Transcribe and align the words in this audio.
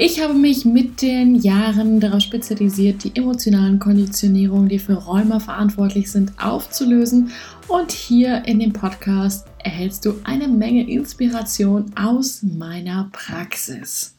Ich 0.00 0.22
habe 0.22 0.32
mich 0.32 0.64
mit 0.64 1.02
den 1.02 1.34
Jahren 1.34 1.98
darauf 1.98 2.20
spezialisiert, 2.20 3.02
die 3.02 3.16
emotionalen 3.16 3.80
Konditionierungen, 3.80 4.68
die 4.68 4.78
für 4.78 4.92
Rheuma 4.92 5.40
verantwortlich 5.40 6.12
sind, 6.12 6.40
aufzulösen. 6.40 7.32
Und 7.66 7.90
hier 7.90 8.44
in 8.44 8.60
dem 8.60 8.72
Podcast 8.72 9.48
erhältst 9.58 10.04
du 10.04 10.20
eine 10.22 10.46
Menge 10.46 10.88
Inspiration 10.88 11.92
aus 11.96 12.44
meiner 12.44 13.10
Praxis. 13.10 14.16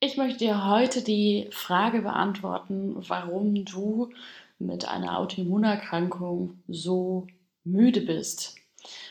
Ich 0.00 0.16
möchte 0.16 0.38
dir 0.38 0.66
heute 0.66 1.02
die 1.02 1.48
Frage 1.50 2.00
beantworten, 2.00 2.96
warum 3.06 3.66
du 3.66 4.08
mit 4.58 4.88
einer 4.88 5.18
Autoimmunerkrankung 5.18 6.54
so 6.68 7.26
müde 7.64 8.00
bist 8.00 8.54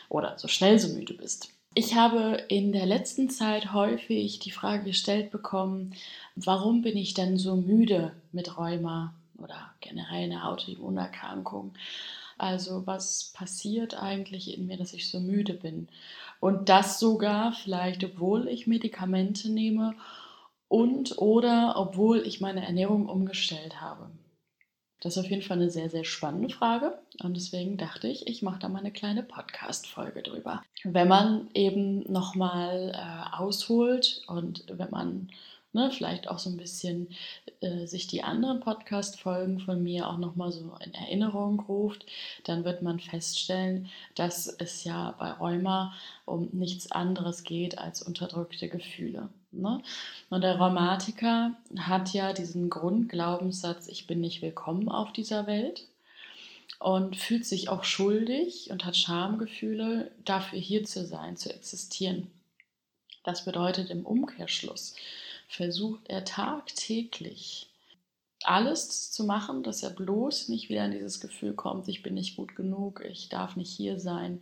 oder 0.08 0.36
so 0.36 0.48
schnell 0.48 0.80
so 0.80 0.96
müde 0.96 1.14
bist. 1.14 1.55
Ich 1.78 1.94
habe 1.94 2.42
in 2.48 2.72
der 2.72 2.86
letzten 2.86 3.28
Zeit 3.28 3.74
häufig 3.74 4.38
die 4.38 4.50
Frage 4.50 4.84
gestellt 4.84 5.30
bekommen, 5.30 5.94
warum 6.34 6.80
bin 6.80 6.96
ich 6.96 7.12
denn 7.12 7.36
so 7.36 7.54
müde 7.54 8.12
mit 8.32 8.56
Rheuma 8.56 9.12
oder 9.36 9.74
generell 9.82 10.24
einer 10.24 10.48
Autoimmunerkrankung? 10.48 11.74
Also 12.38 12.86
was 12.86 13.30
passiert 13.34 14.02
eigentlich 14.02 14.56
in 14.56 14.68
mir, 14.68 14.78
dass 14.78 14.94
ich 14.94 15.10
so 15.10 15.20
müde 15.20 15.52
bin? 15.52 15.88
Und 16.40 16.70
das 16.70 16.98
sogar 16.98 17.52
vielleicht, 17.52 18.02
obwohl 18.04 18.48
ich 18.48 18.66
Medikamente 18.66 19.50
nehme 19.50 19.94
und 20.68 21.18
oder 21.18 21.74
obwohl 21.76 22.26
ich 22.26 22.40
meine 22.40 22.64
Ernährung 22.64 23.06
umgestellt 23.06 23.82
habe. 23.82 24.08
Das 25.00 25.16
ist 25.16 25.24
auf 25.24 25.30
jeden 25.30 25.42
Fall 25.42 25.58
eine 25.58 25.70
sehr, 25.70 25.90
sehr 25.90 26.04
spannende 26.04 26.48
Frage 26.48 26.98
und 27.22 27.36
deswegen 27.36 27.76
dachte 27.76 28.08
ich, 28.08 28.26
ich 28.26 28.42
mache 28.42 28.58
da 28.58 28.68
mal 28.68 28.78
eine 28.78 28.92
kleine 28.92 29.22
Podcast-Folge 29.22 30.22
drüber. 30.22 30.62
Wenn 30.84 31.08
man 31.08 31.48
eben 31.54 32.10
nochmal 32.10 32.92
äh, 32.94 33.36
ausholt 33.36 34.22
und 34.26 34.64
wenn 34.68 34.90
man 34.90 35.28
ne, 35.76 35.90
vielleicht 35.92 36.28
auch 36.28 36.38
so 36.38 36.50
ein 36.50 36.56
bisschen 36.56 37.08
äh, 37.60 37.86
sich 37.86 38.08
die 38.08 38.24
anderen 38.24 38.60
Podcast-Folgen 38.60 39.60
von 39.60 39.82
mir 39.82 40.08
auch 40.08 40.18
nochmal 40.18 40.50
so 40.50 40.74
in 40.84 40.94
Erinnerung 40.94 41.60
ruft, 41.60 42.06
dann 42.44 42.64
wird 42.64 42.82
man 42.82 42.98
feststellen, 42.98 43.88
dass 44.14 44.46
es 44.46 44.82
ja 44.84 45.14
bei 45.18 45.30
Rheuma 45.30 45.94
um 46.24 46.48
nichts 46.52 46.90
anderes 46.90 47.44
geht 47.44 47.78
als 47.78 48.02
unterdrückte 48.02 48.68
Gefühle. 48.68 49.28
Ne? 49.52 49.82
Und 50.30 50.42
der 50.42 50.56
Rheumatiker 50.56 51.56
hat 51.78 52.12
ja 52.12 52.32
diesen 52.32 52.68
Grundglaubenssatz, 52.68 53.88
ich 53.88 54.06
bin 54.06 54.20
nicht 54.20 54.42
willkommen 54.42 54.88
auf 54.88 55.12
dieser 55.12 55.46
Welt 55.46 55.86
und 56.78 57.16
fühlt 57.16 57.46
sich 57.46 57.68
auch 57.68 57.84
schuldig 57.84 58.70
und 58.70 58.84
hat 58.84 58.96
Schamgefühle, 58.96 60.10
dafür 60.24 60.58
hier 60.58 60.84
zu 60.84 61.06
sein, 61.06 61.36
zu 61.36 61.52
existieren. 61.52 62.30
Das 63.24 63.44
bedeutet 63.44 63.90
im 63.90 64.04
Umkehrschluss, 64.04 64.94
versucht 65.48 66.08
er 66.08 66.24
tagtäglich 66.24 67.68
alles 68.44 69.10
zu 69.10 69.24
machen, 69.24 69.62
dass 69.62 69.82
er 69.82 69.90
bloß 69.90 70.48
nicht 70.48 70.68
wieder 70.68 70.84
in 70.84 70.92
dieses 70.92 71.20
Gefühl 71.20 71.54
kommt, 71.54 71.88
ich 71.88 72.02
bin 72.02 72.14
nicht 72.14 72.36
gut 72.36 72.54
genug, 72.54 73.02
ich 73.08 73.28
darf 73.28 73.56
nicht 73.56 73.70
hier 73.70 73.98
sein, 73.98 74.40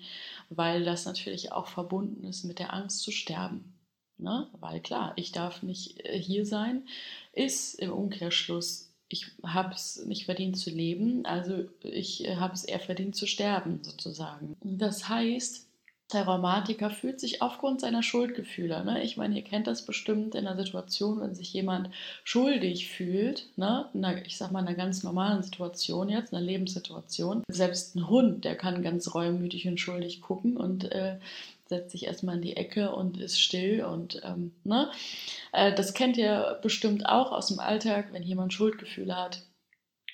weil 0.50 0.84
das 0.84 1.06
natürlich 1.06 1.52
auch 1.52 1.66
verbunden 1.68 2.24
ist 2.26 2.44
mit 2.44 2.58
der 2.58 2.74
Angst 2.74 3.00
zu 3.00 3.12
sterben. 3.12 3.73
Ne? 4.18 4.48
Weil 4.60 4.80
klar, 4.80 5.12
ich 5.16 5.32
darf 5.32 5.62
nicht 5.62 6.04
äh, 6.04 6.18
hier 6.18 6.46
sein, 6.46 6.86
ist 7.32 7.74
im 7.74 7.92
Umkehrschluss, 7.92 8.90
ich 9.08 9.26
habe 9.44 9.74
es 9.74 10.04
nicht 10.06 10.24
verdient 10.24 10.56
zu 10.58 10.70
leben, 10.70 11.26
also 11.26 11.64
ich 11.82 12.24
äh, 12.24 12.36
habe 12.36 12.54
es 12.54 12.64
eher 12.64 12.80
verdient 12.80 13.16
zu 13.16 13.26
sterben 13.26 13.80
sozusagen. 13.82 14.56
Das 14.62 15.08
heißt, 15.08 15.66
der 16.12 16.26
Rheumatiker 16.26 16.90
fühlt 16.90 17.18
sich 17.18 17.40
aufgrund 17.42 17.80
seiner 17.80 18.02
Schuldgefühle, 18.02 18.84
ne? 18.84 19.02
ich 19.02 19.16
meine, 19.16 19.36
ihr 19.36 19.42
kennt 19.42 19.66
das 19.66 19.84
bestimmt 19.84 20.34
in 20.34 20.46
einer 20.46 20.56
Situation, 20.56 21.20
wenn 21.20 21.34
sich 21.34 21.52
jemand 21.52 21.90
schuldig 22.24 22.88
fühlt, 22.88 23.46
ne? 23.56 23.88
Einer, 23.94 24.24
ich 24.24 24.36
sag 24.36 24.52
mal, 24.52 24.60
in 24.60 24.68
einer 24.68 24.76
ganz 24.76 25.02
normalen 25.02 25.42
Situation 25.42 26.08
jetzt, 26.08 26.32
einer 26.32 26.42
Lebenssituation. 26.42 27.42
Selbst 27.48 27.96
ein 27.96 28.08
Hund, 28.08 28.44
der 28.44 28.56
kann 28.56 28.82
ganz 28.82 29.14
reumütig 29.14 29.66
und 29.66 29.80
schuldig 29.80 30.20
gucken 30.20 30.56
und 30.56 30.92
äh, 30.92 31.18
setzt 31.68 31.92
sich 31.92 32.04
erstmal 32.04 32.36
in 32.36 32.42
die 32.42 32.56
Ecke 32.56 32.94
und 32.94 33.18
ist 33.18 33.40
still 33.40 33.84
und 33.84 34.20
ähm, 34.24 34.52
ne? 34.62 34.90
Äh, 35.52 35.74
das 35.74 35.94
kennt 35.94 36.16
ihr 36.16 36.58
bestimmt 36.62 37.06
auch 37.06 37.32
aus 37.32 37.48
dem 37.48 37.60
Alltag, 37.60 38.08
wenn 38.12 38.22
jemand 38.22 38.52
Schuldgefühle 38.52 39.16
hat 39.16 39.42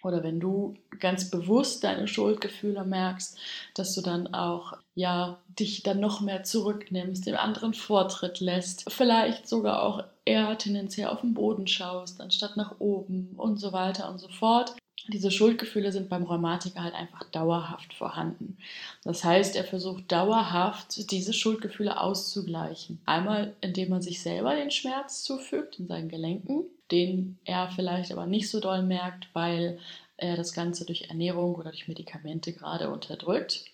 oder 0.02 0.22
wenn 0.22 0.40
du 0.40 0.74
ganz 0.98 1.30
bewusst 1.30 1.84
deine 1.84 2.08
Schuldgefühle 2.08 2.84
merkst, 2.84 3.38
dass 3.74 3.94
du 3.94 4.00
dann 4.00 4.32
auch 4.34 4.74
ja 4.94 5.38
dich 5.48 5.82
dann 5.82 6.00
noch 6.00 6.20
mehr 6.20 6.42
zurücknimmst, 6.42 7.26
dem 7.26 7.36
anderen 7.36 7.74
Vortritt 7.74 8.40
lässt, 8.40 8.90
vielleicht 8.92 9.48
sogar 9.48 9.82
auch 9.82 10.04
eher 10.24 10.56
tendenziell 10.58 11.08
auf 11.08 11.22
den 11.22 11.34
Boden 11.34 11.66
schaust, 11.66 12.20
anstatt 12.20 12.56
nach 12.56 12.76
oben 12.78 13.34
und 13.36 13.58
so 13.58 13.72
weiter 13.72 14.10
und 14.10 14.18
so 14.18 14.28
fort 14.28 14.74
diese 15.08 15.30
Schuldgefühle 15.30 15.92
sind 15.92 16.08
beim 16.08 16.24
Rheumatiker 16.24 16.82
halt 16.82 16.94
einfach 16.94 17.24
dauerhaft 17.30 17.94
vorhanden. 17.94 18.58
Das 19.02 19.24
heißt, 19.24 19.56
er 19.56 19.64
versucht 19.64 20.10
dauerhaft 20.12 21.10
diese 21.10 21.32
Schuldgefühle 21.32 22.00
auszugleichen. 22.00 23.00
Einmal, 23.06 23.54
indem 23.60 23.90
man 23.90 24.02
sich 24.02 24.22
selber 24.22 24.54
den 24.54 24.70
Schmerz 24.70 25.22
zufügt 25.22 25.78
in 25.78 25.86
seinen 25.86 26.08
Gelenken, 26.08 26.64
den 26.90 27.38
er 27.44 27.70
vielleicht 27.70 28.12
aber 28.12 28.26
nicht 28.26 28.50
so 28.50 28.60
doll 28.60 28.82
merkt, 28.82 29.28
weil 29.32 29.78
er 30.16 30.36
das 30.36 30.52
Ganze 30.52 30.84
durch 30.84 31.08
Ernährung 31.08 31.54
oder 31.54 31.70
durch 31.70 31.88
Medikamente 31.88 32.52
gerade 32.52 32.90
unterdrückt. 32.90 33.64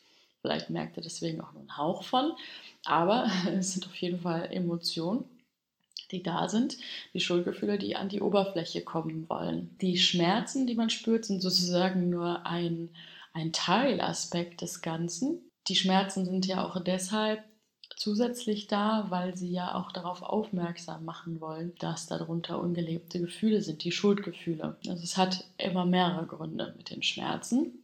Vielleicht 0.43 0.71
merkt 0.71 0.97
er 0.97 1.03
deswegen 1.03 1.41
auch 1.41 1.53
nur 1.53 1.63
einen 1.63 1.77
Hauch 1.77 2.05
von, 2.05 2.33
aber 2.85 3.31
es 3.59 3.73
sind 3.73 3.87
auf 3.87 3.95
jeden 3.97 4.21
Fall 4.21 4.49
Emotionen 4.53 5.25
die 6.11 6.23
da 6.23 6.49
sind, 6.49 6.77
die 7.15 7.21
Schuldgefühle, 7.21 7.79
die 7.79 7.97
an 7.97 8.09
die 8.09 8.21
Oberfläche 8.21 8.83
kommen 8.83 9.29
wollen. 9.29 9.77
Die 9.81 9.99
Schmerzen, 9.99 10.67
die 10.67 10.75
man 10.75 10.91
spürt, 10.91 11.25
sind 11.25 11.41
sozusagen 11.43 12.11
nur 12.11 12.47
ein, 12.47 12.91
ein 13.33 13.53
Teilaspekt 13.53 14.63
des 14.63 14.83
Ganzen. 14.83 15.51
Die 15.69 15.77
Schmerzen 15.77 16.25
sind 16.25 16.47
ja 16.47 16.65
auch 16.65 16.83
deshalb 16.83 17.43
zusätzlich 17.97 18.67
da, 18.67 19.07
weil 19.09 19.37
sie 19.37 19.51
ja 19.51 19.75
auch 19.75 19.91
darauf 19.91 20.23
aufmerksam 20.23 21.05
machen 21.05 21.41
wollen, 21.41 21.73
dass 21.79 22.07
darunter 22.07 22.61
ungelebte 22.61 23.21
Gefühle 23.21 23.63
sind, 23.63 23.83
die 23.85 23.93
Schuldgefühle. 23.93 24.77
Also 24.87 25.03
es 25.03 25.17
hat 25.17 25.45
immer 25.59 25.85
mehrere 25.85 26.27
Gründe 26.27 26.75
mit 26.77 26.91
den 26.91 27.03
Schmerzen 27.03 27.83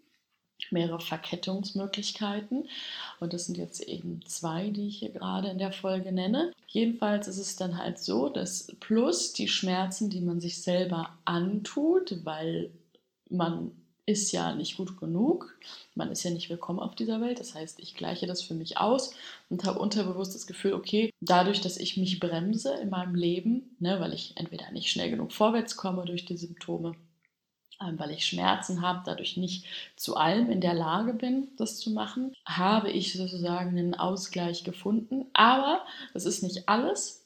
mehrere 0.70 1.00
Verkettungsmöglichkeiten. 1.00 2.68
Und 3.20 3.32
das 3.32 3.46
sind 3.46 3.58
jetzt 3.58 3.80
eben 3.82 4.20
zwei, 4.26 4.70
die 4.70 4.88
ich 4.88 4.98
hier 4.98 5.10
gerade 5.10 5.48
in 5.48 5.58
der 5.58 5.72
Folge 5.72 6.12
nenne. 6.12 6.52
Jedenfalls 6.68 7.28
ist 7.28 7.38
es 7.38 7.56
dann 7.56 7.78
halt 7.78 7.98
so, 7.98 8.28
dass 8.28 8.68
plus 8.80 9.32
die 9.32 9.48
Schmerzen, 9.48 10.10
die 10.10 10.20
man 10.20 10.40
sich 10.40 10.62
selber 10.62 11.10
antut, 11.24 12.24
weil 12.24 12.70
man 13.28 13.72
ist 14.12 14.30
ja 14.32 14.54
nicht 14.54 14.76
gut 14.76 14.98
genug, 14.98 15.56
man 15.94 16.10
ist 16.10 16.22
ja 16.22 16.30
nicht 16.30 16.50
willkommen 16.50 16.78
auf 16.78 16.94
dieser 16.94 17.20
Welt. 17.20 17.40
Das 17.40 17.54
heißt, 17.54 17.80
ich 17.80 17.94
gleiche 17.94 18.26
das 18.26 18.42
für 18.42 18.54
mich 18.54 18.78
aus 18.78 19.14
und 19.48 19.64
habe 19.64 19.78
unterbewusst 19.78 20.34
das 20.34 20.46
Gefühl, 20.46 20.74
okay, 20.74 21.10
dadurch, 21.20 21.60
dass 21.60 21.78
ich 21.78 21.96
mich 21.96 22.20
bremse 22.20 22.74
in 22.74 22.90
meinem 22.90 23.14
Leben, 23.14 23.76
ne, 23.80 23.98
weil 24.00 24.12
ich 24.12 24.36
entweder 24.36 24.70
nicht 24.70 24.90
schnell 24.90 25.10
genug 25.10 25.32
vorwärts 25.32 25.76
komme 25.76 26.04
durch 26.04 26.24
die 26.24 26.36
Symptome 26.36 26.94
ähm, 27.80 27.98
weil 27.98 28.10
ich 28.10 28.26
Schmerzen 28.26 28.82
habe, 28.82 29.02
dadurch 29.04 29.36
nicht 29.36 29.64
zu 29.96 30.16
allem 30.16 30.50
in 30.50 30.60
der 30.60 30.74
Lage 30.74 31.14
bin, 31.14 31.48
das 31.56 31.78
zu 31.78 31.90
machen, 31.90 32.34
habe 32.44 32.90
ich 32.90 33.12
sozusagen 33.12 33.70
einen 33.70 33.94
Ausgleich 33.94 34.62
gefunden. 34.64 35.26
Aber 35.32 35.84
das 36.12 36.24
ist 36.24 36.42
nicht 36.42 36.68
alles, 36.68 37.21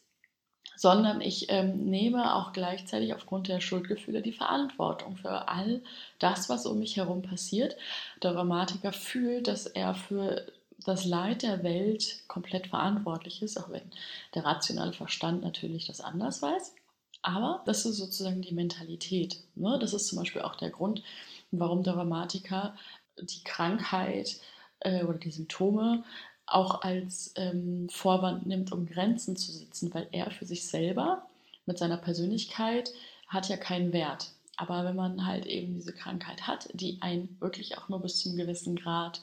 sondern 0.76 1.20
ich 1.20 1.46
ähm, 1.49 1.87
nehme 1.87 2.34
auch 2.34 2.52
gleichzeitig 2.52 3.14
aufgrund 3.14 3.49
der 3.49 3.61
Schuldgefühle 3.61 4.23
die 4.23 4.32
Verantwortung 4.32 5.17
für 5.17 5.49
all 5.49 5.82
das, 6.19 6.49
was 6.49 6.67
um 6.67 6.78
mich 6.78 6.96
herum 6.96 7.23
passiert. 7.23 7.76
Der 8.23 8.32
Dramatiker 8.32 8.93
fühlt, 8.93 9.49
dass 9.49 9.67
er 9.67 9.94
für 9.94 10.46
das 10.84 11.05
Leid 11.05 11.43
der 11.43 11.62
Welt 11.62 12.23
komplett 12.28 12.69
verantwortlich 12.69 13.43
ist, 13.43 13.58
auch 13.58 13.70
wenn 13.70 13.90
der 14.34 14.44
rationale 14.44 14.93
Verstand 14.93 15.43
natürlich 15.43 15.87
das 15.87 16.00
anders 16.00 16.43
weiß. 16.43 16.75
Aber 17.23 17.62
das 17.67 17.87
ist 17.87 17.96
sozusagen 17.96 18.43
die 18.43 18.55
Mentalität. 18.55 19.43
Ne? 19.56 19.78
Das 19.81 19.94
ist 19.94 20.06
zum 20.06 20.19
Beispiel 20.19 20.43
auch 20.43 20.55
der 20.55 20.70
Grund, 20.70 21.02
warum 21.50 21.82
der 21.82 21.94
Rheumatiker 21.94 22.76
die 23.19 23.43
Krankheit 23.43 24.37
äh, 24.81 25.02
oder 25.02 25.19
die 25.19 25.31
Symptome 25.31 26.05
auch 26.47 26.83
als 26.83 27.33
ähm, 27.37 27.89
Vorwand 27.91 28.47
nimmt, 28.47 28.73
um 28.73 28.87
Grenzen 28.87 29.37
zu 29.37 29.53
setzen, 29.53 29.93
weil 29.93 30.09
er 30.13 30.31
für 30.31 30.47
sich 30.47 30.67
selber 30.67 31.27
mit 31.67 31.79
seiner 31.79 31.97
Persönlichkeit 31.97 32.93
hat 33.27 33.49
ja 33.49 33.57
keinen 33.57 33.93
Wert. 33.93 34.31
Aber 34.57 34.85
wenn 34.85 34.97
man 34.97 35.27
halt 35.27 35.47
eben 35.47 35.75
diese 35.75 35.93
Krankheit 35.93 36.47
hat, 36.47 36.69
die 36.73 36.99
einen 37.03 37.37
wirklich 37.41 37.77
auch 37.77 37.89
nur 37.89 38.01
bis 38.01 38.19
zum 38.19 38.37
gewissen 38.37 38.77
Grad 38.77 39.21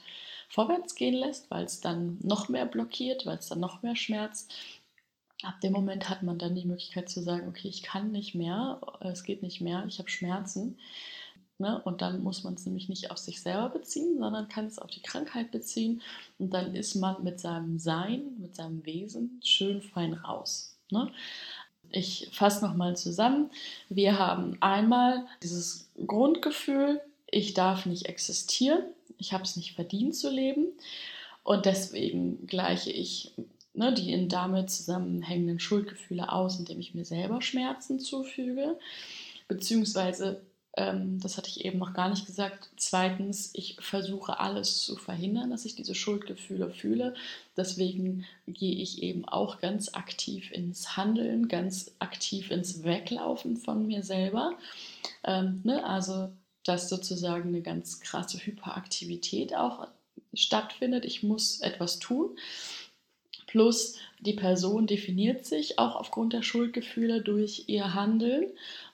vorwärts 0.48 0.94
gehen 0.94 1.14
lässt, 1.14 1.50
weil 1.50 1.64
es 1.64 1.80
dann 1.80 2.18
noch 2.22 2.48
mehr 2.48 2.66
blockiert, 2.66 3.26
weil 3.26 3.38
es 3.38 3.48
dann 3.48 3.60
noch 3.60 3.82
mehr 3.82 3.96
schmerzt, 3.96 4.54
ab 5.42 5.60
dem 5.60 5.72
Moment 5.72 6.08
hat 6.08 6.22
man 6.22 6.38
dann 6.38 6.54
die 6.54 6.64
Möglichkeit 6.64 7.08
zu 7.08 7.22
sagen, 7.22 7.48
okay, 7.48 7.68
ich 7.68 7.82
kann 7.82 8.12
nicht 8.12 8.34
mehr, 8.34 8.80
es 9.00 9.24
geht 9.24 9.42
nicht 9.42 9.60
mehr, 9.60 9.84
ich 9.88 9.98
habe 9.98 10.10
Schmerzen. 10.10 10.78
Ne? 11.58 11.80
Und 11.84 12.02
dann 12.02 12.22
muss 12.22 12.42
man 12.42 12.54
es 12.54 12.66
nämlich 12.66 12.88
nicht 12.88 13.10
auf 13.10 13.18
sich 13.18 13.40
selber 13.40 13.68
beziehen, 13.68 14.18
sondern 14.18 14.48
kann 14.48 14.66
es 14.66 14.78
auf 14.78 14.90
die 14.90 15.02
Krankheit 15.02 15.50
beziehen. 15.50 16.02
Und 16.38 16.52
dann 16.52 16.74
ist 16.74 16.94
man 16.96 17.22
mit 17.22 17.40
seinem 17.40 17.78
Sein, 17.78 18.36
mit 18.38 18.56
seinem 18.56 18.84
Wesen 18.84 19.40
schön 19.42 19.80
fein 19.80 20.14
raus. 20.14 20.76
Ne? 20.90 21.10
Ich 21.90 22.28
fasse 22.32 22.64
nochmal 22.64 22.96
zusammen. 22.96 23.50
Wir 23.88 24.18
haben 24.18 24.56
einmal 24.60 25.26
dieses 25.42 25.90
Grundgefühl, 26.06 27.00
ich 27.30 27.54
darf 27.54 27.86
nicht 27.86 28.06
existieren, 28.06 28.82
ich 29.18 29.32
habe 29.32 29.44
es 29.44 29.56
nicht 29.56 29.74
verdient 29.74 30.14
zu 30.16 30.30
leben. 30.30 30.68
Und 31.44 31.66
deswegen 31.66 32.46
gleiche 32.46 32.90
ich 32.90 33.32
ne, 33.74 33.92
die 33.92 34.28
damit 34.28 34.70
zusammenhängenden 34.70 35.60
Schuldgefühle 35.60 36.32
aus, 36.32 36.58
indem 36.58 36.80
ich 36.80 36.94
mir 36.94 37.04
selber 37.04 37.42
Schmerzen 37.42 38.00
zufüge. 38.00 38.78
Beziehungsweise, 39.46 40.40
ähm, 40.76 41.20
das 41.20 41.36
hatte 41.36 41.48
ich 41.48 41.64
eben 41.64 41.78
noch 41.78 41.94
gar 41.94 42.08
nicht 42.08 42.26
gesagt, 42.26 42.68
zweitens, 42.76 43.50
ich 43.54 43.76
versuche 43.80 44.40
alles 44.40 44.82
zu 44.82 44.96
verhindern, 44.96 45.50
dass 45.50 45.64
ich 45.64 45.76
diese 45.76 45.94
Schuldgefühle 45.94 46.70
fühle. 46.70 47.14
Deswegen 47.56 48.24
gehe 48.48 48.74
ich 48.74 49.02
eben 49.02 49.24
auch 49.24 49.60
ganz 49.60 49.94
aktiv 49.94 50.50
ins 50.50 50.96
Handeln, 50.96 51.48
ganz 51.48 51.92
aktiv 52.00 52.50
ins 52.50 52.82
Weglaufen 52.82 53.56
von 53.56 53.86
mir 53.86 54.02
selber. 54.02 54.54
Ähm, 55.22 55.60
ne, 55.62 55.84
also, 55.84 56.30
dass 56.64 56.88
sozusagen 56.88 57.50
eine 57.50 57.62
ganz 57.62 58.00
krasse 58.00 58.38
Hyperaktivität 58.38 59.54
auch 59.54 59.86
stattfindet. 60.32 61.04
Ich 61.04 61.22
muss 61.22 61.60
etwas 61.60 62.00
tun. 62.00 62.36
Plus 63.54 63.94
die 64.18 64.32
Person 64.32 64.88
definiert 64.88 65.46
sich 65.46 65.78
auch 65.78 65.94
aufgrund 65.94 66.32
der 66.32 66.42
Schuldgefühle 66.42 67.20
durch 67.20 67.68
ihr 67.68 67.94
Handeln, 67.94 68.46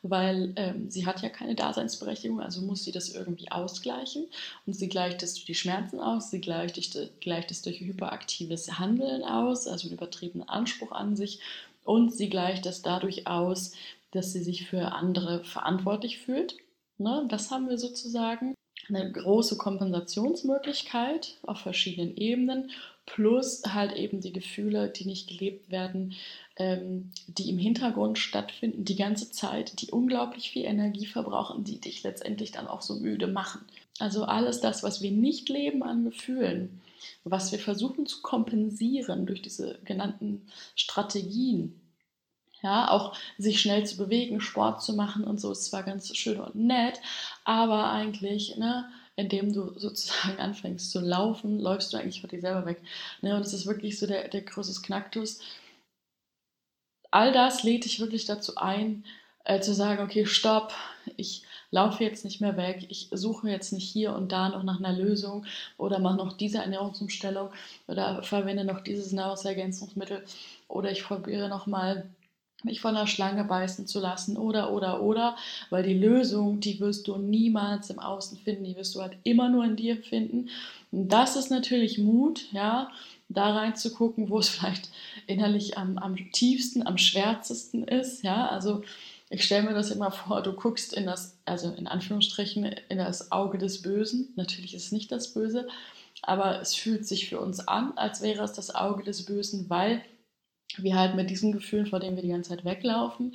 weil 0.03 0.53
ähm, 0.57 0.91
sie 0.91 1.07
hat 1.07 1.23
ja 1.23 1.31
keine 1.31 1.55
Daseinsberechtigung, 1.55 2.43
also 2.43 2.61
muss 2.61 2.85
sie 2.85 2.93
das 2.93 3.09
irgendwie 3.09 3.51
ausgleichen. 3.51 4.27
Und 4.67 4.75
sie 4.75 4.91
gleicht 4.91 5.23
es 5.23 5.33
durch 5.33 5.47
die 5.47 5.55
Schmerzen 5.55 5.99
aus, 5.99 6.31
sie 6.31 6.43
gleicht, 6.43 6.79
gleicht 7.23 7.51
es 7.51 7.63
durch 7.63 7.81
hyperaktives 7.81 8.79
Handeln 8.79 9.25
aus, 9.25 9.67
also 9.67 9.89
einen 9.89 9.97
übertriebenen 9.97 10.47
Anspruch 10.47 10.93
an 10.93 11.17
sich. 11.17 11.41
Und 11.83 12.13
sie 12.13 12.29
gleicht 12.29 12.67
es 12.67 12.83
dadurch 12.83 13.27
aus, 13.27 13.73
dass 14.11 14.35
sie 14.35 14.43
sich 14.43 14.67
für 14.67 14.93
andere 14.93 15.43
verantwortlich 15.43 16.19
fühlt. 16.19 16.59
Ne? 16.99 17.25
Das 17.31 17.51
haben 17.51 17.71
wir 17.71 17.79
sozusagen 17.79 18.55
eine 18.91 19.11
große 19.11 19.57
Kompensationsmöglichkeit 19.57 21.39
auf 21.47 21.61
verschiedenen 21.61 22.15
Ebenen 22.19 22.71
plus 23.15 23.63
halt 23.67 23.93
eben 23.93 24.21
die 24.21 24.33
Gefühle, 24.33 24.89
die 24.89 25.05
nicht 25.05 25.29
gelebt 25.29 25.71
werden, 25.71 26.15
ähm, 26.57 27.11
die 27.27 27.51
im 27.51 27.59
Hintergrund 27.59 28.19
stattfinden, 28.19 28.85
die 28.85 28.97
ganze 28.97 29.31
Zeit, 29.31 29.81
die 29.81 29.91
unglaublich 29.91 30.51
viel 30.51 30.65
Energie 30.65 31.07
verbrauchen, 31.07 31.65
die 31.65 31.81
dich 31.81 32.03
letztendlich 32.03 32.53
dann 32.53 32.69
auch 32.69 32.83
so 32.83 32.95
müde 32.97 33.27
machen. 33.27 33.65
Also 33.99 34.25
alles 34.25 34.61
das, 34.61 34.83
was 34.83 35.03
wir 35.03 35.11
nicht 35.11 35.49
leben 35.49 35.83
an 35.83 36.05
Gefühlen, 36.05 36.81
was 37.25 37.51
wir 37.51 37.59
versuchen 37.59 38.07
zu 38.07 38.23
kompensieren 38.23 39.27
durch 39.27 39.43
diese 39.43 39.79
genannten 39.85 40.47
Strategien, 40.77 41.81
ja, 42.63 42.91
auch 42.91 43.17
sich 43.39 43.61
schnell 43.61 43.87
zu 43.87 43.97
bewegen, 43.97 44.41
Sport 44.41 44.83
zu 44.83 44.93
machen 44.93 45.25
und 45.25 45.41
so 45.41 45.51
ist 45.51 45.65
zwar 45.65 45.83
ganz 45.83 46.15
schön 46.17 46.39
und 46.39 46.55
nett, 46.55 47.01
aber 47.45 47.91
eigentlich, 47.91 48.57
ne, 48.57 48.89
indem 49.21 49.53
du 49.53 49.79
sozusagen 49.79 50.39
anfängst 50.39 50.91
zu 50.91 51.01
laufen, 51.01 51.61
läufst 51.61 51.93
du 51.93 51.97
eigentlich 51.97 52.21
vor 52.21 52.31
dir 52.31 52.41
selber 52.41 52.67
weg. 52.67 52.81
Ne? 53.23 53.35
Und 53.37 53.43
es 53.43 53.53
ist 53.53 53.67
wirklich 53.67 53.99
so 53.99 54.07
der, 54.07 54.29
der 54.29 54.43
größte 54.43 54.81
Knacktus. 54.83 55.41
All 57.11 57.33
das 57.33 57.63
lädt 57.63 57.85
dich 57.85 58.01
wirklich 58.01 58.27
dazu 58.27 58.57
ein, 58.57 59.05
äh, 59.45 59.61
zu 59.61 59.75
sagen, 59.75 60.03
okay, 60.03 60.27
stopp, 60.27 60.73
ich 61.17 61.43
laufe 61.71 62.05
jetzt 62.05 62.25
nicht 62.25 62.41
mehr 62.41 62.57
weg, 62.57 62.87
ich 62.89 63.09
suche 63.11 63.49
jetzt 63.49 63.73
nicht 63.73 63.89
hier 63.91 64.15
und 64.15 64.33
da 64.33 64.49
noch 64.49 64.63
nach 64.63 64.79
einer 64.79 64.93
Lösung 64.93 65.47
oder 65.77 65.99
mache 65.99 66.17
noch 66.17 66.37
diese 66.37 66.59
Ernährungsumstellung 66.59 67.51
oder 67.87 68.23
verwende 68.23 68.65
noch 68.65 68.81
dieses 68.81 69.13
Nahrungsergänzungsmittel 69.13 70.25
oder 70.69 70.91
ich 70.91 71.05
probiere 71.05 71.49
nochmal 71.49 72.09
mich 72.65 72.81
von 72.81 72.95
der 72.95 73.07
Schlange 73.07 73.45
beißen 73.45 73.87
zu 73.87 74.01
lassen 74.01 74.37
oder, 74.37 74.73
oder, 74.73 75.03
oder, 75.03 75.37
weil 75.71 75.83
die 75.83 75.99
Lösung, 75.99 76.61
die 76.61 76.81
wirst 76.81 77.09
du 77.09 77.17
niemals 77.17 77.91
im 77.91 77.99
Außen 77.99 78.39
finden, 78.39 78.65
die 78.65 78.77
wirst 78.77 78.95
du 78.95 79.01
halt 79.01 79.17
immer 79.25 79.49
nur 79.49 79.65
in 79.65 79.77
dir 79.77 79.97
finden. 79.97 80.49
Und 80.91 81.09
das 81.09 81.37
ist 81.37 81.51
natürlich 81.51 81.99
Mut, 81.99 82.53
ja, 82.53 82.91
da 83.29 83.55
reinzugucken, 83.55 84.29
wo 84.29 84.39
es 84.39 84.49
vielleicht 84.49 84.89
innerlich 85.27 85.79
am, 85.79 85.99
am 85.99 86.17
tiefsten, 86.33 86.87
am 86.87 86.99
schwärzesten 86.99 87.85
ist, 87.85 88.23
ja, 88.23 88.49
also 88.49 88.83
ich 89.33 89.45
stelle 89.45 89.63
mir 89.63 89.75
das 89.75 89.93
immer 89.93 90.11
vor, 90.11 90.43
du 90.43 90.53
guckst 90.53 90.93
in 90.93 91.07
das, 91.07 91.39
also 91.45 91.73
in 91.73 91.87
Anführungsstrichen, 91.87 92.65
in 92.89 92.99
das 92.99 93.31
Auge 93.31 93.59
des 93.59 93.81
Bösen. 93.81 94.33
Natürlich 94.35 94.75
ist 94.75 94.87
es 94.87 94.93
nicht 94.93 95.13
das 95.13 95.33
Böse, 95.33 95.69
aber 96.23 96.61
es 96.61 96.75
fühlt 96.75 97.07
sich 97.07 97.29
für 97.29 97.39
uns 97.39 97.61
an, 97.61 97.93
als 97.97 98.23
wäre 98.23 98.43
es 98.43 98.53
das 98.55 98.75
Auge 98.75 99.05
des 99.05 99.25
Bösen, 99.25 99.71
weil 99.71 100.03
wir 100.83 100.97
halt 100.97 101.15
mit 101.15 101.31
diesen 101.31 101.53
Gefühlen, 101.53 101.87
vor 101.87 102.01
denen 102.01 102.17
wir 102.17 102.23
die 102.23 102.31
ganze 102.31 102.51
Zeit 102.51 102.65
weglaufen, 102.65 103.35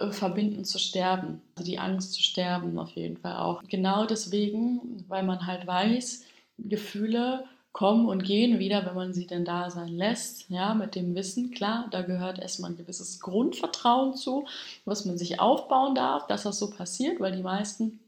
äh, 0.00 0.10
verbinden 0.10 0.64
zu 0.64 0.78
sterben. 0.78 1.40
Also 1.54 1.70
die 1.70 1.78
Angst 1.78 2.12
zu 2.14 2.22
sterben 2.22 2.78
auf 2.78 2.90
jeden 2.90 3.16
Fall 3.16 3.36
auch. 3.36 3.62
Genau 3.68 4.06
deswegen, 4.06 5.04
weil 5.08 5.22
man 5.22 5.46
halt 5.46 5.66
weiß, 5.66 6.24
Gefühle 6.58 7.44
kommen 7.72 8.06
und 8.06 8.24
gehen 8.24 8.58
wieder, 8.58 8.86
wenn 8.86 8.94
man 8.94 9.12
sie 9.12 9.26
denn 9.26 9.44
da 9.44 9.68
sein 9.70 9.88
lässt. 9.88 10.48
Ja, 10.48 10.72
mit 10.72 10.94
dem 10.94 11.14
Wissen, 11.14 11.50
klar, 11.50 11.88
da 11.90 12.00
gehört 12.00 12.38
erstmal 12.38 12.70
ein 12.70 12.78
gewisses 12.78 13.20
Grundvertrauen 13.20 14.14
zu, 14.14 14.46
was 14.86 15.04
man 15.04 15.18
sich 15.18 15.40
aufbauen 15.40 15.94
darf, 15.94 16.26
dass 16.26 16.44
das 16.44 16.58
so 16.58 16.70
passiert, 16.70 17.20
weil 17.20 17.36
die 17.36 17.42
meisten 17.42 18.00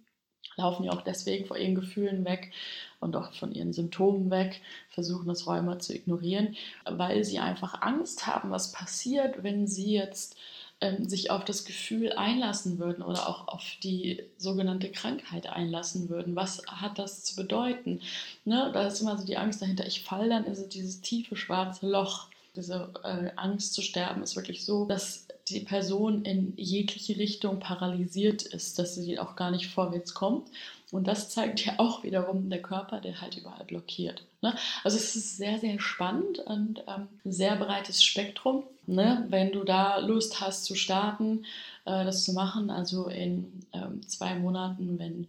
laufen 0.56 0.84
ja 0.84 0.92
auch 0.92 1.02
deswegen 1.02 1.46
vor 1.46 1.56
ihren 1.56 1.74
Gefühlen 1.74 2.24
weg 2.24 2.52
und 3.00 3.16
auch 3.16 3.32
von 3.32 3.52
ihren 3.52 3.72
Symptomen 3.72 4.30
weg, 4.30 4.60
versuchen 4.90 5.28
das 5.28 5.46
Rheuma 5.46 5.78
zu 5.78 5.94
ignorieren, 5.94 6.56
weil 6.84 7.24
sie 7.24 7.38
einfach 7.38 7.80
Angst 7.80 8.26
haben, 8.26 8.50
was 8.50 8.72
passiert, 8.72 9.42
wenn 9.42 9.66
sie 9.66 9.92
jetzt 9.92 10.36
ähm, 10.80 11.08
sich 11.08 11.30
auf 11.30 11.44
das 11.44 11.64
Gefühl 11.64 12.12
einlassen 12.12 12.78
würden 12.78 13.02
oder 13.02 13.28
auch 13.28 13.48
auf 13.48 13.64
die 13.82 14.22
sogenannte 14.36 14.90
Krankheit 14.90 15.48
einlassen 15.48 16.08
würden. 16.08 16.36
Was 16.36 16.62
hat 16.66 16.98
das 16.98 17.24
zu 17.24 17.36
bedeuten? 17.36 18.00
Ne? 18.44 18.70
Da 18.72 18.86
ist 18.86 19.00
immer 19.00 19.16
so 19.18 19.24
die 19.24 19.36
Angst 19.36 19.62
dahinter, 19.62 19.86
ich 19.86 20.02
falle 20.02 20.28
dann 20.28 20.44
in 20.44 20.54
so 20.54 20.66
dieses 20.66 21.00
tiefe 21.00 21.36
schwarze 21.36 21.88
Loch. 21.88 22.28
Diese 22.54 22.92
äh, 23.04 23.30
Angst 23.36 23.74
zu 23.74 23.82
sterben 23.82 24.22
ist 24.22 24.34
wirklich 24.34 24.64
so, 24.64 24.84
dass 24.84 25.26
die 25.48 25.60
Person 25.60 26.24
in 26.24 26.52
jegliche 26.56 27.16
Richtung 27.16 27.58
paralysiert 27.60 28.42
ist, 28.42 28.78
dass 28.78 28.94
sie 28.94 29.18
auch 29.18 29.36
gar 29.36 29.50
nicht 29.50 29.68
vorwärts 29.68 30.14
kommt. 30.14 30.48
Und 30.90 31.06
das 31.06 31.28
zeigt 31.28 31.64
ja 31.64 31.74
auch 31.78 32.02
wiederum 32.02 32.48
der 32.48 32.62
Körper, 32.62 33.00
der 33.00 33.20
halt 33.20 33.36
überall 33.36 33.64
blockiert. 33.64 34.22
Ne? 34.40 34.54
Also 34.84 34.96
es 34.96 35.16
ist 35.16 35.36
sehr, 35.36 35.58
sehr 35.58 35.78
spannend 35.80 36.38
und 36.38 36.82
ähm, 36.86 37.08
sehr 37.24 37.56
breites 37.56 38.02
Spektrum. 38.02 38.64
Ne? 38.86 39.26
Wenn 39.28 39.52
du 39.52 39.64
da 39.64 39.98
Lust 39.98 40.40
hast 40.40 40.64
zu 40.64 40.74
starten, 40.74 41.44
äh, 41.84 42.04
das 42.04 42.24
zu 42.24 42.32
machen, 42.32 42.70
also 42.70 43.08
in 43.08 43.66
ähm, 43.74 44.00
zwei 44.08 44.34
Monaten, 44.36 44.98
wenn 44.98 45.26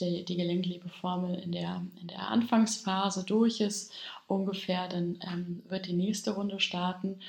die, 0.00 0.24
die 0.24 0.36
Gelenklebeformel 0.36 1.38
in 1.38 1.52
der, 1.52 1.82
in 2.00 2.08
der 2.08 2.28
Anfangsphase 2.28 3.24
durch 3.24 3.60
ist, 3.60 3.92
ungefähr, 4.26 4.88
dann 4.88 5.18
ähm, 5.22 5.62
wird 5.68 5.86
die 5.86 5.92
nächste 5.92 6.32
Runde 6.32 6.60
starten. 6.60 7.20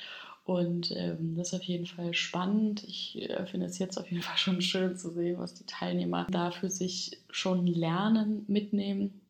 Und 0.50 0.90
ähm, 0.96 1.36
das 1.38 1.50
ist 1.50 1.60
auf 1.60 1.64
jeden 1.64 1.86
Fall 1.86 2.12
spannend. 2.16 2.84
Ich 2.88 3.22
äh, 3.22 3.46
finde 3.46 3.68
es 3.68 3.78
jetzt 3.78 4.00
auf 4.00 4.10
jeden 4.10 4.24
Fall 4.24 4.38
schon 4.38 4.64
schön 4.64 4.98
zu 4.98 5.12
sehen, 5.12 5.38
was 5.38 5.54
die 5.54 5.66
Teilnehmer 5.68 6.26
da 6.32 6.50
für 6.50 6.72
sich 6.72 7.20
schon 7.30 7.68
lernen, 7.68 8.46
mitnehmen. 8.48 9.22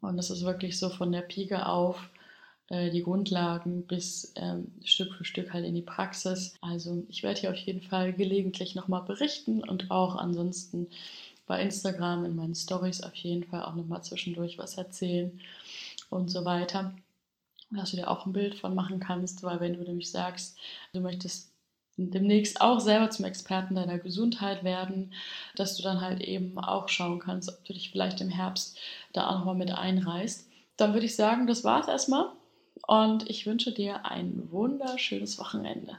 Und 0.00 0.16
das 0.16 0.30
ist 0.30 0.46
wirklich 0.46 0.78
so 0.78 0.88
von 0.88 1.12
der 1.12 1.20
Pike 1.20 1.66
auf 1.66 2.08
äh, 2.70 2.88
die 2.90 3.02
Grundlagen 3.02 3.86
bis 3.86 4.32
ähm, 4.36 4.72
Stück 4.82 5.12
für 5.12 5.26
Stück 5.26 5.52
halt 5.52 5.66
in 5.66 5.74
die 5.74 5.82
Praxis. 5.82 6.54
Also 6.62 7.04
ich 7.10 7.22
werde 7.22 7.38
hier 7.38 7.50
auf 7.50 7.58
jeden 7.58 7.82
Fall 7.82 8.14
gelegentlich 8.14 8.74
nochmal 8.74 9.02
berichten 9.02 9.62
und 9.62 9.90
auch 9.90 10.16
ansonsten 10.16 10.86
bei 11.46 11.60
Instagram 11.60 12.24
in 12.24 12.34
meinen 12.34 12.54
Stories 12.54 13.02
auf 13.02 13.14
jeden 13.16 13.44
Fall 13.44 13.62
auch 13.62 13.74
nochmal 13.74 14.02
zwischendurch 14.02 14.56
was 14.56 14.78
erzählen 14.78 15.38
und 16.08 16.30
so 16.30 16.46
weiter 16.46 16.94
dass 17.70 17.90
du 17.90 17.96
dir 17.96 18.10
auch 18.10 18.26
ein 18.26 18.32
Bild 18.32 18.54
von 18.54 18.74
machen 18.74 19.00
kannst, 19.00 19.42
weil 19.42 19.60
wenn 19.60 19.74
du 19.74 19.82
nämlich 19.82 20.10
sagst, 20.10 20.58
du 20.92 21.00
möchtest 21.00 21.52
demnächst 21.96 22.60
auch 22.60 22.80
selber 22.80 23.10
zum 23.10 23.24
Experten 23.24 23.74
deiner 23.74 23.98
Gesundheit 23.98 24.64
werden, 24.64 25.12
dass 25.54 25.76
du 25.76 25.82
dann 25.82 26.00
halt 26.00 26.20
eben 26.20 26.58
auch 26.58 26.88
schauen 26.88 27.18
kannst, 27.18 27.48
ob 27.48 27.64
du 27.64 27.72
dich 27.72 27.90
vielleicht 27.90 28.20
im 28.20 28.28
Herbst 28.28 28.78
da 29.12 29.28
auch 29.28 29.38
nochmal 29.38 29.54
mit 29.54 29.70
einreißt. 29.70 30.46
Dann 30.76 30.92
würde 30.92 31.06
ich 31.06 31.16
sagen, 31.16 31.46
das 31.46 31.64
war's 31.64 31.88
erstmal 31.88 32.30
und 32.86 33.28
ich 33.30 33.46
wünsche 33.46 33.72
dir 33.72 34.04
ein 34.04 34.48
wunderschönes 34.50 35.38
Wochenende. 35.38 35.98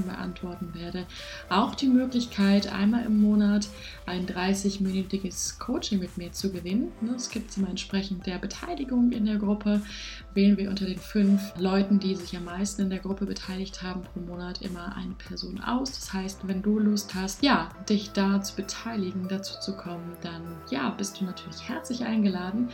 Fragen 0.00 0.04
beantworten 0.04 0.74
werde. 0.74 1.06
Auch 1.48 1.74
die 1.74 1.88
Möglichkeit, 1.88 2.72
einmal 2.72 3.04
im 3.04 3.20
Monat 3.20 3.68
ein 4.06 4.26
30-minütiges 4.26 5.58
Coaching 5.58 6.00
mit 6.00 6.16
mir 6.16 6.32
zu 6.32 6.52
gewinnen. 6.52 6.92
Es 7.16 7.30
gibt 7.30 7.56
immer 7.56 7.68
entsprechend 7.68 8.26
der 8.26 8.38
Beteiligung 8.38 9.12
in 9.12 9.26
der 9.26 9.36
Gruppe. 9.36 9.82
Wählen 10.34 10.56
wir 10.56 10.70
unter 10.70 10.86
den 10.86 10.98
fünf 10.98 11.52
Leuten, 11.58 11.98
die 11.98 12.14
sich 12.14 12.36
am 12.36 12.44
meisten 12.44 12.82
in 12.82 12.90
der 12.90 13.00
Gruppe 13.00 13.26
beteiligt 13.26 13.82
haben, 13.82 14.02
pro 14.02 14.20
Monat 14.20 14.62
immer 14.62 14.96
eine 14.96 15.14
Person 15.14 15.60
aus. 15.60 15.92
Das 15.92 16.12
heißt, 16.12 16.46
wenn 16.46 16.62
du 16.62 16.78
Lust 16.78 17.14
hast, 17.14 17.42
ja, 17.42 17.68
dich 17.88 18.12
da 18.12 18.42
zu 18.42 18.56
beteiligen, 18.56 19.28
dazu 19.28 19.58
zu 19.60 19.76
kommen, 19.76 20.16
dann 20.22 20.42
ja, 20.70 20.90
bist 20.90 21.20
du 21.20 21.24
natürlich 21.24 21.68
herzlich 21.68 22.04
eingeladen. 22.04 22.70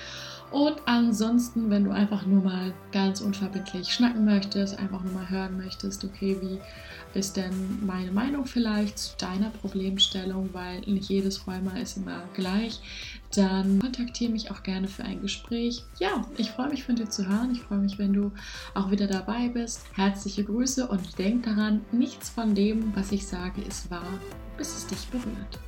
Und 0.56 0.80
ansonsten, 0.86 1.68
wenn 1.68 1.84
du 1.84 1.90
einfach 1.90 2.24
nur 2.24 2.42
mal 2.42 2.72
ganz 2.90 3.20
unverbindlich 3.20 3.92
schnacken 3.92 4.24
möchtest, 4.24 4.78
einfach 4.78 5.02
nur 5.04 5.12
mal 5.12 5.28
hören 5.28 5.58
möchtest, 5.58 6.02
okay, 6.02 6.34
wie 6.40 6.58
ist 7.18 7.36
denn 7.36 7.84
meine 7.84 8.10
Meinung 8.10 8.46
vielleicht 8.46 8.98
zu 8.98 9.18
deiner 9.18 9.50
Problemstellung, 9.50 10.48
weil 10.54 10.80
nicht 10.86 11.10
jedes 11.10 11.46
Rheuma 11.46 11.76
ist 11.76 11.98
immer 11.98 12.22
gleich, 12.32 12.80
dann 13.34 13.80
kontaktiere 13.80 14.32
mich 14.32 14.50
auch 14.50 14.62
gerne 14.62 14.88
für 14.88 15.04
ein 15.04 15.20
Gespräch. 15.20 15.84
Ja, 15.98 16.24
ich 16.38 16.52
freue 16.52 16.70
mich 16.70 16.84
von 16.84 16.96
dir 16.96 17.10
zu 17.10 17.28
hören. 17.28 17.52
Ich 17.52 17.60
freue 17.60 17.80
mich, 17.80 17.98
wenn 17.98 18.14
du 18.14 18.32
auch 18.72 18.90
wieder 18.90 19.08
dabei 19.08 19.50
bist. 19.50 19.82
Herzliche 19.94 20.44
Grüße 20.44 20.86
und 20.86 21.18
denk 21.18 21.44
daran, 21.44 21.82
nichts 21.92 22.30
von 22.30 22.54
dem, 22.54 22.96
was 22.96 23.12
ich 23.12 23.26
sage, 23.26 23.60
ist 23.60 23.90
wahr, 23.90 24.08
bis 24.56 24.74
es 24.74 24.86
dich 24.86 25.06
berührt. 25.08 25.58